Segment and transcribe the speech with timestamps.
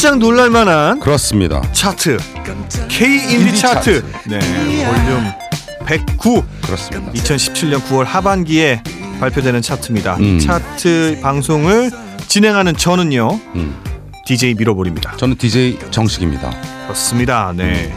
[0.00, 1.60] 깜짝 놀랄만한 그렇습니다.
[1.72, 2.16] 차트
[2.88, 4.02] K 인디 차트.
[4.28, 4.38] 네
[4.86, 5.26] 볼륨
[5.84, 7.12] 109 그렇습니다.
[7.12, 8.82] 2017년 9월 하반기에
[9.20, 10.16] 발표되는 차트입니다.
[10.18, 10.38] 이 음.
[10.38, 11.90] 차트 방송을
[12.28, 13.76] 진행하는 저는요 음.
[14.24, 15.18] DJ 미러볼입니다.
[15.18, 16.50] 저는 DJ 정식입니다.
[16.84, 17.52] 그렇습니다.
[17.54, 17.92] 네.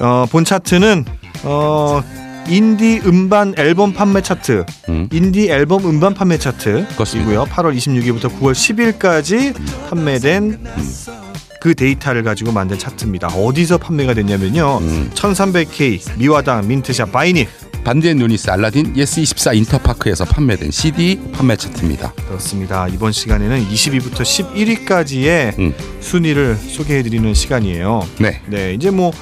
[0.00, 1.04] 어, 본 차트는
[1.44, 2.02] 어,
[2.48, 5.08] 인디 음반 앨범 판매 차트, 음.
[5.12, 6.36] 인디 앨범 음반 판매.
[6.38, 7.44] 차트이고요.
[7.44, 8.52] 8월 26일부터 9월
[8.98, 9.54] 10일까지
[9.88, 10.58] 판매된
[11.60, 13.28] 그 데이터를 가지고 만든 차트입니다.
[13.28, 14.78] 어디서 판매가 됐냐면요.
[14.80, 15.10] 음.
[15.14, 17.48] 1300K, 미화당, 민트샵, 바이닐.
[17.84, 22.12] 반디앤 유니스 알라딘 예스24 인터파크에서 판매된 CD 판매 차트입니다.
[22.26, 22.86] 그렇습니다.
[22.88, 25.74] 이번 시간에는 20위부터 11위까지의 음.
[26.00, 28.06] 순위를 소개해드리는 시간이에요.
[28.18, 28.42] 네.
[28.46, 29.12] 네, 이제 뭐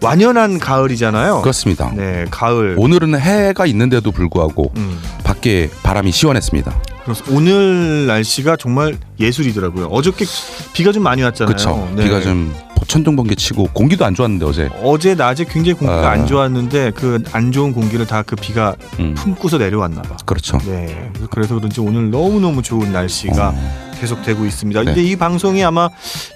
[0.00, 1.42] 완연한 가을이잖아요.
[1.42, 1.92] 그렇습니다.
[1.94, 2.76] 네, 가을.
[2.78, 6.93] 오늘은 해가 있는데도 불구하고 음, 밖에 바람이 시원했습니다.
[7.04, 9.86] 그래서 오늘 날씨가 정말 예술이더라고요.
[9.86, 10.24] 어저께
[10.72, 11.46] 비가 좀 많이 왔잖아요.
[11.54, 11.92] 그렇죠.
[11.94, 12.04] 네.
[12.04, 12.54] 비가 좀
[12.86, 14.70] 천둥 번개 치고 공기도 안 좋았는데 어제.
[14.82, 16.12] 어제 낮에 굉장히 공기가 아.
[16.12, 19.14] 안 좋았는데 그 안 좋은 공기를 다 그 비가 음.
[19.14, 20.16] 품고서 내려왔나 봐.
[20.24, 20.58] 그렇죠.
[20.66, 21.10] 네.
[21.30, 23.93] 그래서 그런지 오늘 너무 너무 좋은 날씨가 어.
[23.94, 24.80] 계속되고 있습니다.
[24.80, 24.84] 네.
[24.86, 25.88] 근데 이 방송이 아마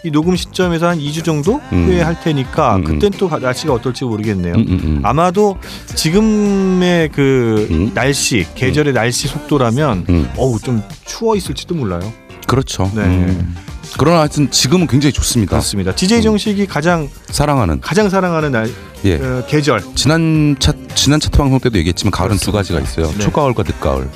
[0.04, 1.86] 이 녹음 시점에서 한 2주 정도 음.
[1.86, 2.84] 후에 할 테니까 음, 음.
[2.84, 4.54] 그땐 또 날씨가 어떨지 모르겠네요.
[4.54, 5.00] 음, 음, 음.
[5.02, 5.58] 아마도
[5.94, 7.92] 지금의 그 음.
[7.94, 10.30] 날씨 계절의 날씨 속도라면 음.
[10.36, 12.12] 어우 좀 추워 있을지도 몰라요.
[12.46, 12.90] 그렇죠.
[12.94, 13.02] 네.
[13.02, 13.54] 음.
[13.96, 15.50] 그러나 하여튼 지금은 굉장히 좋습니다.
[15.50, 15.94] 그렇습니다.
[15.94, 16.22] DJ 음.
[16.22, 18.70] 정식이 가장 사랑하는 가장 사랑하는 날
[19.04, 19.14] 예.
[19.16, 23.06] 어, 계절 지난 차 지난 차트 방송 때도 얘기했지만 가을은 두 가지가 있어요.
[23.12, 23.18] 네.
[23.18, 24.08] 초가을과 늦가을.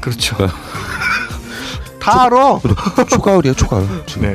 [0.00, 0.36] 그렇죠.
[2.08, 2.14] 네.
[2.14, 3.04] 다 알아.
[3.10, 3.86] 초가을이에요, 초가을.
[4.06, 4.34] 지금.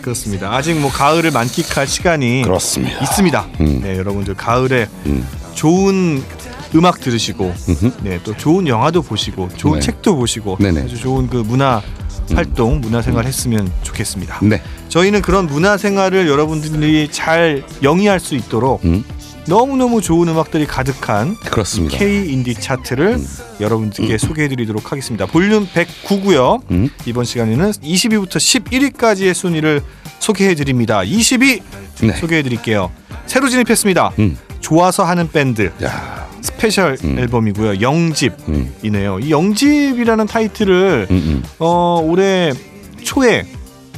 [0.00, 0.52] 그렇습니다.
[0.52, 2.98] 아직 뭐 가을을 만끽할 시간이 그렇습니다.
[3.02, 3.46] 있습니다.
[3.60, 3.80] 음.
[3.82, 5.26] 네 여러분들 가을에 음.
[5.54, 6.22] 좋은
[6.74, 7.92] 음악 들으시고 음흠.
[8.02, 9.80] 네 또 좋은 영화도 보시고 좋은 네.
[9.80, 10.82] 책도 보시고 네네.
[10.84, 11.82] 아주 좋은 그 문화
[12.34, 14.38] 활동 문화 생활 했으면 좋겠습니다.
[14.42, 14.62] 네.
[14.88, 19.04] 저희는 그런 문화 생활을 여러분들이 잘 영위할 수 있도록 음.
[19.48, 21.98] 너무너무 좋은 음악들이 가득한 그렇습니다.
[21.98, 23.26] K 인디 차트를 음.
[23.60, 25.26] 여러분들께 소개해 드리도록 하겠습니다.
[25.26, 26.62] 볼륨 109고요.
[26.70, 26.88] 음.
[27.06, 29.82] 이번 시간에는 20위부터 11위까지의 순위를
[30.20, 31.00] 소개해 드립니다.
[31.00, 31.60] 20위
[32.02, 32.12] 네.
[32.12, 32.90] 소개해 드릴게요.
[33.26, 34.12] 새로 진입했습니다.
[34.20, 34.38] 음.
[34.60, 36.28] 좋아서 하는 밴드 야.
[36.40, 37.18] special 음.
[37.18, 37.80] 앨범이고요.
[37.80, 39.16] 영집이네요.
[39.16, 39.22] 음.
[39.22, 41.42] 이 영집이라는 타이틀을 음, 음.
[41.58, 42.52] 어, 올해
[43.02, 43.46] 초에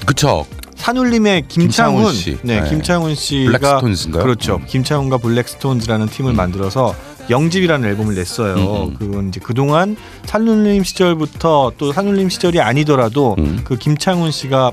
[0.07, 0.47] 그쵸.
[0.85, 2.39] 산울림의 김창훈, 김창훈 씨.
[2.43, 2.69] 네, 네.
[2.69, 4.23] 김창훈 씨가 블랙스톤즈인가요?
[4.23, 4.57] 그렇죠.
[4.57, 4.67] 음.
[4.67, 6.37] 김창훈과 블랙스톤즈라는 팀을 음.
[6.37, 6.95] 만들어서
[7.31, 8.55] 영집이라는 앨범을 냈어요.
[8.57, 8.97] 음, 음.
[8.99, 9.97] 그건 이제 그동안
[10.27, 13.63] 산울림 시절부터 또 산울림 시절이 아니더라도 음.
[13.65, 14.73] 그 김창훈 씨가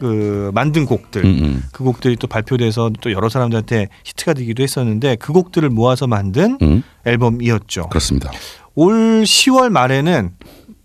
[0.00, 1.62] 그 만든 곡들 음, 음.
[1.70, 6.82] 그 곡들이 또 발표돼서 또 여러 사람들한테 히트가 되기도 했었는데 그 곡들을 모아서 만든 음.
[7.06, 7.90] 앨범이었죠.
[7.90, 8.32] 그렇습니다.
[8.74, 10.32] 올 10월 말에는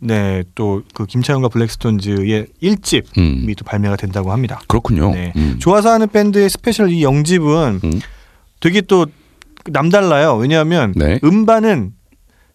[0.06, 3.53] 네 또 그 김창훈과 블랙스톤즈의 1집이 음.
[3.58, 4.59] 또 발매가 된다고 합니다.
[4.68, 5.12] 그렇군요.
[5.12, 5.34] 네.
[5.36, 5.58] 음.
[5.59, 8.02] 좋아서 하는 밴드의 special 이 영집은 음.
[8.59, 9.06] 되게 또
[9.66, 10.36] 남달라요.
[10.36, 11.19] 왜냐하면 네.
[11.24, 11.94] 음반은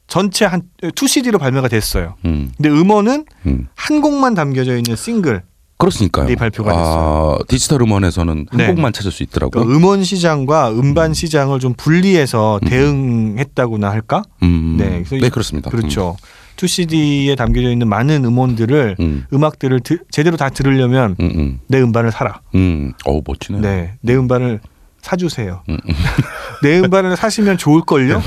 [0.07, 2.15] 전체 한 2CD로 발매가 됐어요.
[2.25, 2.51] 음.
[2.57, 3.69] 근데 음원은 음.
[3.75, 5.43] 한 곡만 담겨져 있는 싱글.
[5.79, 6.27] 그렇으니까요.
[6.27, 8.67] 네, 발표가 아, 디지털 음원에서는 한 네.
[8.67, 9.63] 곡만 찾을 수 있더라고요.
[9.65, 12.69] 그러니까 음원 시장과 음반 시장을 좀 분리해서 음.
[12.69, 14.23] 대응했다고나 할까?
[14.43, 14.77] 음.
[14.79, 15.71] 네, 네, 그렇습니다.
[15.71, 16.17] 그렇죠.
[16.59, 19.25] 2CD에 담겨져 있는 많은 음원들을 음.
[19.33, 21.61] 음악들을 드- 제대로 다 들으려면 음, 음.
[21.69, 22.41] 내 음반을 사라.
[22.55, 22.93] 음.
[23.07, 23.61] 어우, 멋지네.
[23.61, 24.61] 네, 내 음반을
[25.01, 25.63] 사주세요.
[25.69, 25.95] 음, 음.
[26.63, 28.23] 내 음반을 사시면 좋을 걸요?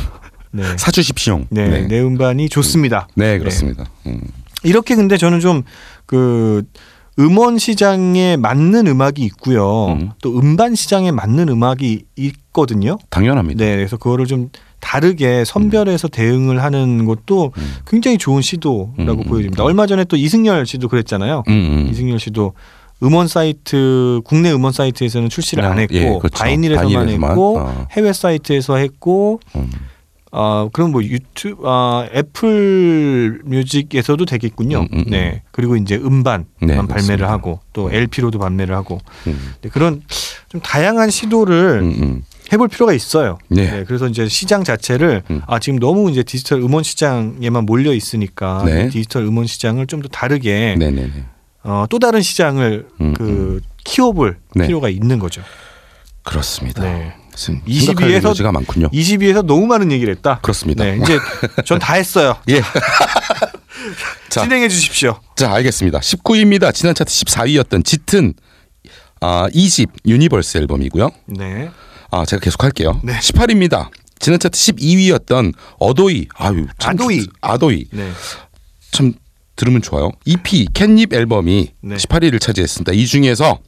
[0.51, 0.63] 네.
[0.77, 1.45] 사주십시오.
[1.49, 1.81] 네, 네.
[1.87, 3.07] 내 음반이 좋습니다.
[3.15, 3.85] 네, 그렇습니다.
[4.07, 4.21] 음.
[4.63, 5.63] 이렇게 근데 저는 좀
[6.07, 6.63] 그
[7.19, 9.93] 음원 시장에 맞는 음악이 있고요.
[9.93, 10.09] 음.
[10.21, 12.97] 또 음반 시장에 맞는 음악이 있거든요.
[13.09, 13.63] 당연합니다.
[13.63, 14.49] 네, 그래서 그거를 좀
[14.81, 17.73] 다르게 선별해서 대응을 하는 것도 음.
[17.87, 19.63] 굉장히 좋은 시도라고 음, 보여집니다.
[19.63, 19.65] 음.
[19.65, 21.43] 얼마 전에 또 이승열 씨도 그랬잖아요.
[21.47, 21.87] 음, 음.
[21.89, 22.53] 이승열 씨도
[23.03, 26.29] 음원 사이트 국내 음원 사이트에서는 출시를 안 아, 했고 예, 그렇죠.
[26.37, 27.29] 바이닐에서만 바이닐에서만.
[27.31, 27.87] 했고 어.
[27.91, 29.69] 해외 사이트에서 했고 음.
[30.33, 34.79] 어 그럼 뭐 유튜브 아 애플 뮤직에서도 되겠군요.
[34.81, 35.05] 음, 음, 음.
[35.09, 35.41] 네.
[35.51, 37.31] 그리고 이제 음반만 네, 발매를 그렇습니다.
[37.31, 39.53] 하고 또 LP로도 판매를 하고 음.
[39.61, 40.01] 네, 그런
[40.49, 42.23] 좀 다양한 시도를 음, 음.
[42.51, 43.37] 해볼 필요가 있어요.
[43.49, 43.83] 네.
[43.87, 45.41] 그래서 이제 시장 자체를 음.
[45.47, 48.89] 아 지금 너무 이제 디지털 음원 시장에만 몰려 있으니까 네.
[48.89, 51.25] 디지털 음원 시장을 좀 더 다르게 네, 네, 네.
[51.63, 54.65] 어, 또 다른 시장을 음, 그 키워볼 네.
[54.67, 55.41] 필요가 있는 거죠.
[56.23, 56.81] 그렇습니다.
[56.83, 57.13] 네.
[57.35, 58.89] sim 22 에서- 에서 가 많군요.
[58.89, 60.39] 20위에서 너무 많은 얘기를 했다.
[60.41, 60.83] 그렇습니다.
[60.83, 61.17] 네, 이제
[61.65, 62.35] 전 다 했어요.
[62.49, 62.61] 예.
[64.29, 65.17] 자, 진행해 주십시오.
[65.35, 65.99] 자, 알겠습니다.
[65.99, 66.73] 19위입니다.
[66.73, 68.33] 지난 차트 14위였던 짙은
[69.21, 71.09] 아, 2집 Universe 앨범이고요.
[71.27, 71.69] 네.
[72.11, 72.99] 아, 제가 계속 할게요.
[73.03, 73.17] 네.
[73.19, 73.89] 18위입니다.
[74.19, 76.27] 지난 차트 12위였던 어도이.
[76.35, 77.25] 아유, 참 아도이.
[77.25, 77.85] 좋- 아도이.
[77.91, 78.11] 네.
[78.91, 79.13] 참
[79.55, 80.11] 들으면 좋아요.
[80.25, 81.95] EP Catnip 앨범이 네.
[81.95, 82.91] 18위를 차지했습니다.
[82.93, 83.59] 이 중에서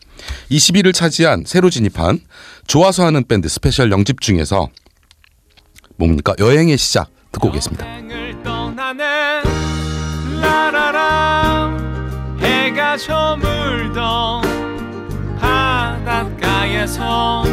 [0.52, 2.20] 20위를 차지한 새로 진입한
[2.68, 4.70] 좋아서 하는 밴드 special 영집 중에서
[5.98, 7.86] 뭡니까 여행의 시작 듣고 오겠습니다.
[12.40, 14.42] 해가 저물던
[15.40, 17.44] 바닷가에서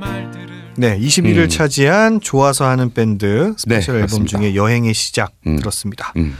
[0.00, 1.48] 말들을 네, 20위를 음.
[1.48, 4.26] 차지한 좋아서 하는 밴드 special 네, 앨범.
[4.26, 5.56] 중에 여행의 시작 음.
[5.56, 6.12] 들었습니다.
[6.16, 6.36] 음.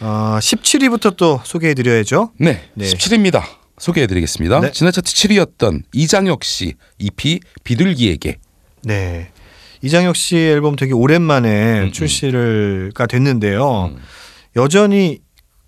[0.00, 2.32] 어, 17위부터 또 소개해 드려야죠.
[2.38, 2.86] 네, 네.
[2.86, 3.42] 17위입니다.
[3.78, 4.60] 소개해드리겠습니다.
[4.60, 4.72] 네.
[4.72, 8.38] 지난 차트 7위였던 이장혁 씨 EP 비둘기에게
[8.82, 9.30] 네.
[9.82, 13.92] 이장혁 씨 앨범 되게 오랜만에 음, 출시가 됐는데요.
[13.94, 14.02] 음.
[14.56, 15.20] 여전히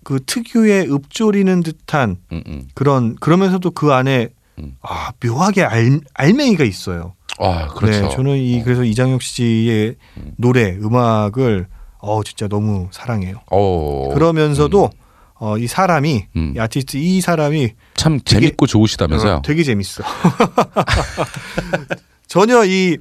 [0.03, 2.67] 그 특유의 읍조리는 듯한 음, 음.
[2.73, 4.34] 그런 그러면서도 그 안에 음.
[4.81, 7.13] 아, 묘하게 알, 알맹이가 있어요.
[7.37, 8.07] 아 그렇죠.
[8.07, 10.31] 네, 저는 이 그래서 이장혁 씨의 음.
[10.37, 11.67] 노래 음악을
[11.99, 13.41] 어 진짜 너무 사랑해요.
[13.51, 14.89] 어, 그러면서도
[15.35, 16.53] 어, 이 사람이 음.
[16.55, 19.33] 이 아티스트 이 사람이 참 재밌고 좋으시다면서요.
[19.35, 20.03] 어, 되게 재밌어.
[22.27, 22.97] 전혀 이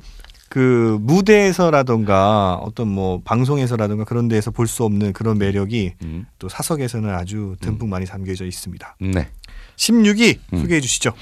[0.55, 6.27] 그 무대에서라던가 어떤 뭐 방송에서라던가 그런 데에서 볼 수 없는 그런 매력이 음.
[6.39, 8.97] 또 사석에서는 아주 듬뿍 많이 담겨져 있습니다.
[9.01, 9.27] 네.
[9.77, 10.59] 16위 음.
[10.59, 11.13] 소개해 주시죠.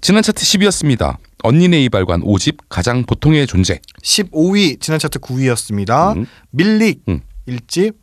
[0.00, 1.16] 지난 차트 10위였습니다.
[1.42, 3.80] 언니네 이발관 5집 가장 보통의 존재.
[4.02, 6.16] 15위 지난 차트 9위였습니다.
[6.16, 6.26] 음.
[6.50, 7.20] 밀릭 음.
[7.46, 7.94] 일 1집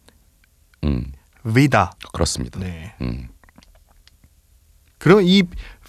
[0.83, 1.11] 음,
[1.43, 1.93] 위다.
[2.13, 2.59] 그렇습니다.
[2.59, 2.93] 네.
[3.01, 3.27] 음.
[4.97, 5.43] 그럼 이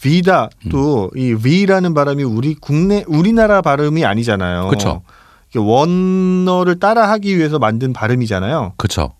[0.04, 0.70] 위다 음.
[0.70, 4.68] 또이 위라는 발음이 우리 국내 우리나라 발음이 아니잖아요.
[4.68, 5.02] 그쵸.
[5.50, 8.74] 이게 원어를 따라하기 위해서 만든 발음이잖아요.
[8.76, 9.14] 그렇죠.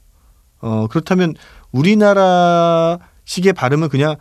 [0.60, 1.34] 어 그렇다면
[1.72, 4.16] 우리나라식의 발음은 그냥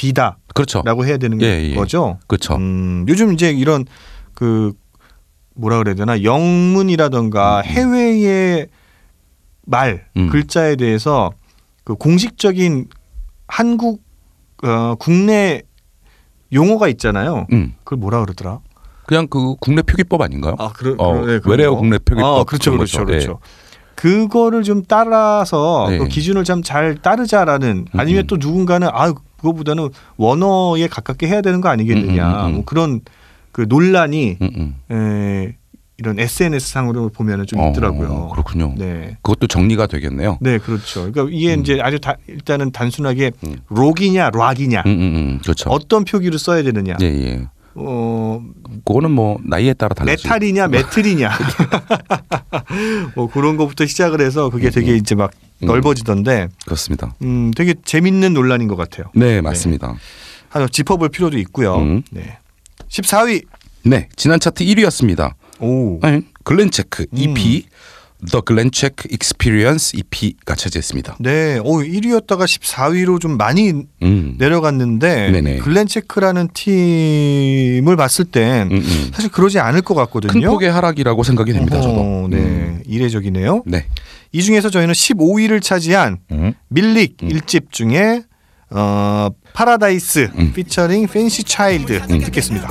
[0.00, 0.82] 비다라고 그렇죠.
[1.04, 1.74] 해야 되는 예, 예.
[1.74, 2.18] 거죠.
[2.26, 2.54] 그렇죠.
[2.56, 3.84] 음, 요즘 이제 이런
[4.32, 4.72] 그
[5.54, 7.64] 뭐라 그래야 되나 영문이라던가 음, 음.
[7.64, 8.68] 해외의
[9.66, 10.30] 말 음.
[10.30, 11.32] 글자에 대해서
[11.84, 12.86] 그 공식적인
[13.46, 14.02] 한국
[14.62, 15.62] 어, 국내
[16.52, 17.46] 용어가 있잖아요.
[17.52, 17.74] 음.
[17.84, 18.60] 그걸 뭐라 그러더라?
[19.06, 20.54] 그냥 그 국내 표기법 아닌가요?
[20.58, 21.76] 아, 그러, 어, 그러- 네, 외래어 거.
[21.78, 23.04] 국내 표기법 아, 그렇죠, 그렇죠.
[23.04, 23.40] 그렇죠.
[23.96, 25.98] 그거를 좀 따라서 네.
[25.98, 28.26] 그 기준을 좀잘 따르자라는 아니면 음.
[28.28, 32.54] 또 누군가는 아 그거보다는 원어에 가깝게 해야 되는 거 아니겠느냐 음, 음, 음, 음.
[32.56, 33.00] 뭐 그런
[33.52, 34.38] 그 논란이.
[34.90, 35.54] 에,
[36.00, 38.30] 이런 SNS 상으로 보면은 좀 어, 있더라고요.
[38.32, 38.74] 그렇군요.
[38.78, 39.18] 네.
[39.20, 40.38] 그것도 정리가 되겠네요.
[40.40, 41.12] 네, 그렇죠.
[41.12, 41.60] 그러니까 이게 음.
[41.60, 43.56] 이제 아주 다, 일단은 단순하게 음.
[43.68, 45.38] 록이냐 락이냐 음, 음, 음.
[45.42, 45.68] 그렇죠.
[45.68, 46.96] 어떤 표기를 써야 되느냐.
[47.02, 47.46] 예, 예.
[47.74, 48.42] 어,
[48.84, 50.26] 그거는 뭐 나이에 따라 달라지.
[50.26, 51.30] 메탈이냐 메틀이냐
[53.14, 55.30] 뭐 그런 것부터 시작을 해서 그게 되게 이제 막
[55.62, 55.66] 음.
[55.66, 57.14] 넓어지던데 그렇습니다.
[57.22, 59.06] 음 되게 재밌는 논란인 것 같아요.
[59.14, 59.94] 네, 맞습니다.
[60.48, 61.76] 하나 짚어볼 필요도 있고요.
[61.76, 62.02] 음.
[62.10, 62.38] 네.
[62.88, 63.44] 14위.
[63.84, 65.34] 네, 지난 차트 1위였습니다.
[65.60, 66.00] 오.
[66.02, 67.18] 아니, 글렌체크 음.
[68.26, 71.16] The Glen Check Experience EP가 차지했습니다.
[71.20, 71.58] 네.
[71.62, 73.72] 오 1위였다가 14위로 좀 많이
[74.02, 74.34] 음.
[74.38, 75.58] 내려갔는데 네네.
[75.58, 79.10] 글렌 체크라는 팀을 봤을 땐 음, 음.
[79.14, 80.32] 사실 그러지 않을 것 같거든요.
[80.32, 81.80] 큰 폭의 하락이라고 생각이 됩니다.
[81.80, 81.94] 저도.
[82.00, 82.36] 어, 네.
[82.38, 82.82] 음.
[82.86, 83.62] 이례적이네요.
[83.66, 83.86] 네.
[84.32, 86.52] 이 중에서 저희는 15위를 차지한 음.
[86.68, 87.30] 밀릭 음.
[87.30, 88.22] 일 1집 중에
[88.72, 90.52] 어 파라다이스 음.
[90.54, 92.68] 피처링 팬시 차일드 듣겠습니다.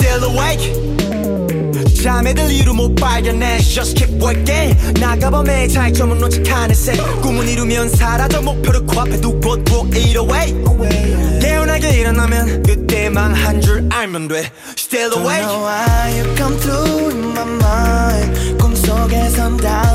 [0.00, 0.72] still awake.
[2.02, 3.58] 잠에 들 이유 못 발견해.
[3.58, 4.74] Just keep working.
[5.00, 8.40] 나가봐 매일 차이점은 않을 새 꿈은 이루면 사라져.
[8.40, 14.50] 목표를 코앞에 두고 또808 개운하게 일어나면 그때 망한 줄 알면 돼.
[14.78, 15.42] Still awake.
[15.42, 18.58] Don't know why you come through in my mind.
[18.58, 19.89] 꿈속에선 닿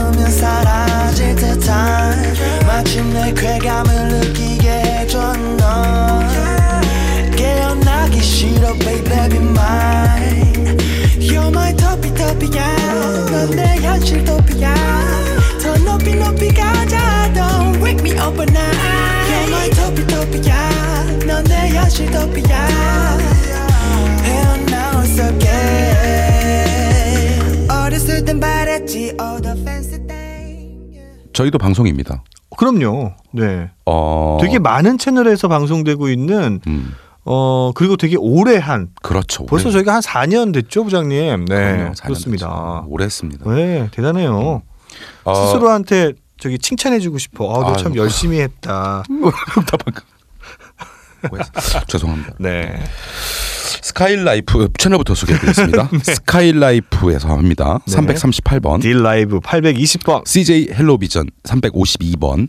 [31.33, 32.23] 저희도 방송입니다.
[32.57, 33.11] 그럼요.
[33.33, 33.69] 네.
[33.85, 36.93] 어, 되게 많은 채널에서 방송되고 있는 음,
[37.25, 39.45] 어 그리고 되게 오래 한 그렇죠.
[39.45, 41.45] 벌써 오래- 저희가 한 4년 됐죠, 부장님.
[41.45, 41.91] 네.
[42.03, 42.47] 그렇습니다.
[42.47, 42.85] 만들었죠.
[42.87, 43.51] 오래 했습니다.
[43.51, 44.61] 네, 대단해요.
[45.25, 47.61] 어, 스스로한테 저기 칭찬해 주고 싶어.
[47.63, 47.95] 아, 너 참.
[47.95, 49.03] 열심히 했다.
[49.09, 50.14] 뭐 했-
[51.87, 52.35] 죄송합니다.
[52.39, 52.79] 네.
[53.81, 55.89] 스카이라이프 채널부터 소개해드리겠습니다.
[56.03, 57.79] 스카이라이프에서 합니다.
[57.87, 57.95] 네.
[57.95, 58.81] 338번.
[58.81, 60.25] 딜라이브 820번.
[60.27, 62.47] CJ 헬로비전 352번.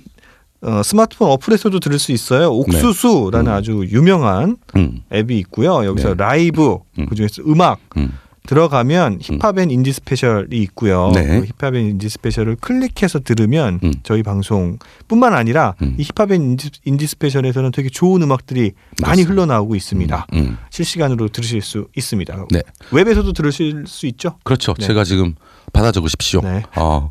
[0.62, 2.50] 어, 스마트폰 어플에서도 들을 수 있어요.
[2.50, 3.56] 옥수수라는 음.
[3.56, 5.84] 아주 유명한 음, 앱이 있고요.
[5.84, 6.14] 여기서 네.
[6.16, 7.06] 라이브 음.
[7.06, 8.12] 그중에서 음악 음.
[8.46, 11.10] 들어가면 힙합 앤 인디 스페셜이 있고요.
[11.14, 11.40] 네.
[11.40, 13.92] 그 힙합 앤 인디 스페셜을 클릭해서 들으면 음.
[14.02, 15.96] 저희 방송뿐만 아니라 음.
[15.98, 18.72] 이 힙합 앤 인디, 인디 스페셜에서는 되게 좋은 음악들이
[19.02, 19.30] 많이 그렇습니다.
[19.32, 20.26] 흘러나오고 있습니다.
[20.34, 20.58] 음.
[20.70, 22.46] 실시간으로 들으실 수 있습니다.
[22.50, 22.60] 네.
[22.92, 24.36] 웹에서도 들으실 수 있죠.
[24.44, 24.74] 그렇죠.
[24.74, 24.86] 네.
[24.86, 25.34] 제가 지금
[25.72, 26.40] 받아 적으십시오.
[26.42, 26.62] 네.
[26.76, 27.10] 어,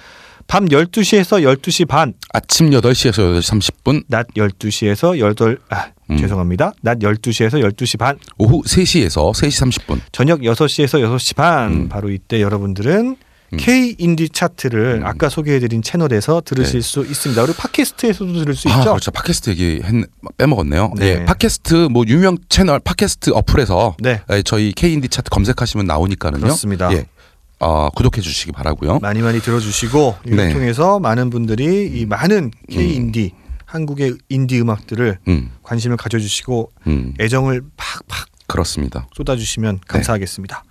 [0.47, 6.17] 밤 12시에서 12시 반, 아침 8시에서 8시 30분, 낮 12시에서 8 아, 음.
[6.17, 6.73] 죄송합니다.
[6.81, 9.99] 낮 12시에서 12시 반, 오후 3시에서 3시 30분.
[10.11, 11.71] 저녁 6시에서 6시 반.
[11.71, 11.89] 음.
[11.89, 13.15] 바로 이때 여러분들은
[13.53, 13.57] 음.
[13.57, 15.05] K 인디 차트를 음.
[15.05, 16.87] 아까 소개해드린 채널에서 들으실 네.
[16.87, 17.41] 수 있습니다.
[17.45, 18.91] 그리고 팟캐스트에서도 들을 수 아, 있죠.
[18.91, 19.11] 그렇죠.
[19.11, 20.05] 팟캐스트 얘기 했,
[20.37, 20.93] 빼먹었네요.
[20.97, 21.05] 네.
[21.05, 24.21] 예, 팟캐스트 뭐 유명 채널 팟캐스트 어플에서 네.
[24.31, 26.41] 예, 저희 K인디 차트 검색하시면 나오니까는요.
[26.41, 26.93] 그렇습니다.
[26.93, 27.05] 예.
[27.59, 28.99] 어, 구독해 주시기 바라고요.
[28.99, 30.51] 많이 많이 들어주시고 네.
[30.51, 33.33] 통해서 많은 분들이 이 많은 K 인디
[33.65, 35.51] 한국의 인디 음악들을 음.
[35.63, 37.13] 관심을 가져주시고 음.
[37.19, 39.07] 애정을 팍팍 그렇습니다.
[39.15, 39.81] 쏟아주시면 네.
[39.87, 40.63] 감사하겠습니다.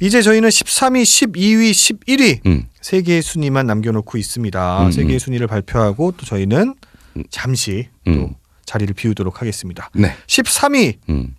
[0.00, 2.66] 이제 저희는 13위, 12위, 11위 음.
[2.80, 4.86] 세 개의 순위만 남겨놓고 있습니다.
[4.86, 5.18] 음, 세 개의 음.
[5.18, 6.74] 순위를 발표하고 또 저희는
[7.16, 7.24] 음.
[7.30, 8.14] 잠시 음.
[8.14, 8.30] 또
[8.64, 9.90] 자리를 비우도록 하겠습니다.
[9.94, 10.14] 네.
[10.26, 11.34] 13위 음.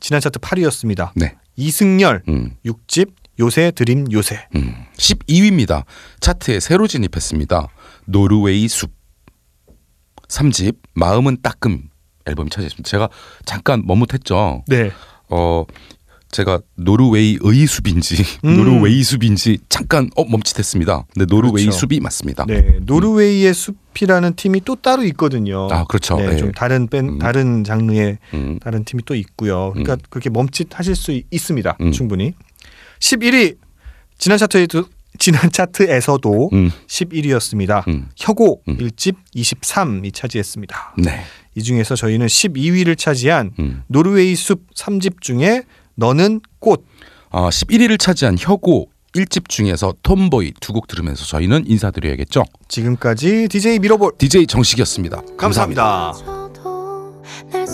[0.00, 1.10] 지난 차트 8위였습니다.
[1.14, 1.36] 네.
[1.56, 2.56] 이승열 음.
[2.64, 4.46] 6집 요새 드림 요새.
[4.54, 4.74] 음.
[4.96, 5.84] 12위입니다.
[6.20, 7.68] 차트에 새로 진입했습니다.
[8.06, 8.92] 노르웨이 숲.
[10.28, 11.88] 3집 마음은 따끔
[12.26, 12.88] 앨범이 차지했습니다.
[12.88, 13.08] 제가
[13.44, 14.64] 잠깐 머뭇했죠.
[14.66, 14.90] 네.
[15.28, 15.64] 어
[16.32, 18.56] 제가 노르웨이의 숲인지 음.
[18.56, 21.06] 노르웨이 숲인지 잠깐 어 멈칫했습니다.
[21.14, 21.78] 근데 노르웨이 그렇죠.
[21.78, 22.44] 숲이 맞습니다.
[22.46, 22.78] 네.
[22.82, 25.68] 노르웨이의 숲이라는 팀이 또 따로 있거든요.
[25.70, 26.16] 아 그렇죠.
[26.16, 26.36] 네, 예.
[26.36, 27.18] 좀 다른 밴 음.
[27.18, 28.58] 다른 장르의 음.
[28.60, 29.70] 다른 팀이 또 있고요.
[29.72, 29.98] 그러니까 음.
[30.10, 31.76] 그렇게 멈칫하실 수 있습니다.
[31.80, 31.92] 음.
[31.92, 32.34] 충분히.
[33.00, 33.56] 11위
[34.18, 34.84] 지난 차트에도
[35.18, 36.70] 지난 차트에서도 음.
[36.86, 37.86] 11위였습니다.
[37.88, 38.08] 음.
[38.16, 38.76] 혁오 음.
[38.76, 40.94] 1집 23이 차지했습니다.
[40.98, 41.20] 네.
[41.54, 43.82] 이 중에서 저희는 12위를 차지한 음.
[43.86, 45.62] 노르웨이 숲 3집 중에
[45.96, 52.44] 너는 꽃아 11위를 차지한 혁오 1집 중에서 톰보이 두 곡 들으면서 저희는 인사드려야겠죠.
[52.68, 55.22] 지금까지 DJ 미러볼 DJ 정식이었습니다.
[55.38, 56.12] 감사합니다.
[56.12, 57.66] 설레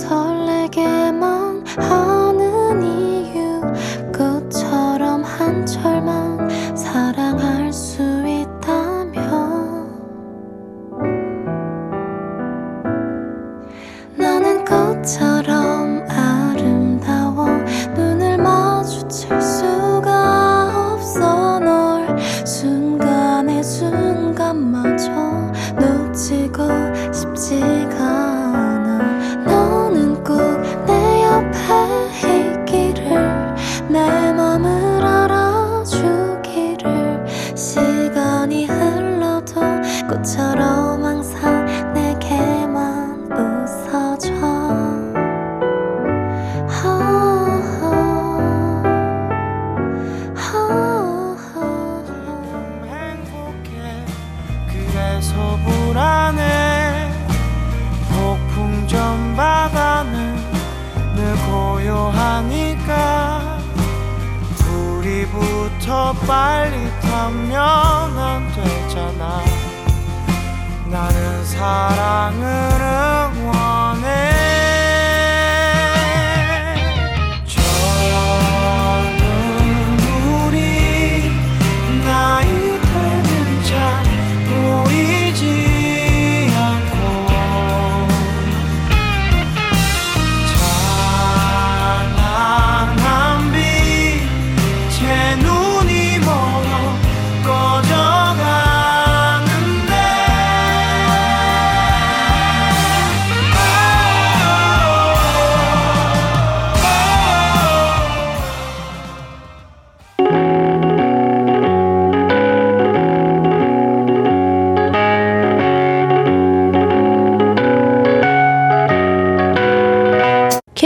[72.12, 72.71] 사